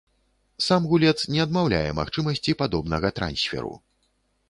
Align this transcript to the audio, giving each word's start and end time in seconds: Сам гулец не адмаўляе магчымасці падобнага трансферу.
Сам 0.67 0.87
гулец 0.93 1.13
не 1.35 1.43
адмаўляе 1.45 1.89
магчымасці 2.01 2.59
падобнага 2.65 3.15
трансферу. 3.21 3.73